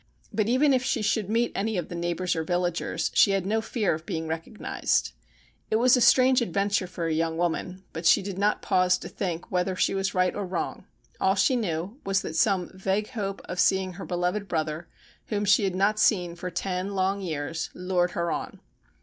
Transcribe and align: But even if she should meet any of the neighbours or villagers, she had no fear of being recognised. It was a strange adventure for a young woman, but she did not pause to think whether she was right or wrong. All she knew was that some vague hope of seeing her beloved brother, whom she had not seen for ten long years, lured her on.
But 0.33 0.49
even 0.49 0.73
if 0.73 0.83
she 0.83 1.03
should 1.03 1.29
meet 1.29 1.51
any 1.53 1.77
of 1.77 1.87
the 1.87 1.93
neighbours 1.93 2.35
or 2.35 2.43
villagers, 2.43 3.11
she 3.13 3.33
had 3.33 3.45
no 3.45 3.61
fear 3.61 3.93
of 3.93 4.03
being 4.03 4.27
recognised. 4.27 5.11
It 5.69 5.75
was 5.75 5.95
a 5.95 6.01
strange 6.01 6.41
adventure 6.41 6.87
for 6.87 7.05
a 7.05 7.13
young 7.13 7.37
woman, 7.37 7.83
but 7.93 8.07
she 8.07 8.23
did 8.23 8.39
not 8.39 8.63
pause 8.63 8.97
to 8.97 9.07
think 9.07 9.51
whether 9.51 9.75
she 9.75 9.93
was 9.93 10.15
right 10.15 10.35
or 10.35 10.43
wrong. 10.43 10.85
All 11.19 11.35
she 11.35 11.55
knew 11.55 11.99
was 12.03 12.23
that 12.23 12.35
some 12.35 12.71
vague 12.73 13.11
hope 13.11 13.43
of 13.45 13.59
seeing 13.59 13.93
her 13.93 14.05
beloved 14.07 14.47
brother, 14.47 14.87
whom 15.27 15.45
she 15.45 15.65
had 15.65 15.75
not 15.75 15.99
seen 15.99 16.35
for 16.35 16.49
ten 16.49 16.95
long 16.95 17.21
years, 17.21 17.69
lured 17.75 18.13
her 18.17 18.31
on. 18.31 18.59